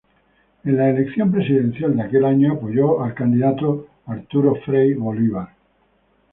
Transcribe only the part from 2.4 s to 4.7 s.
apoyó al candidato Arturo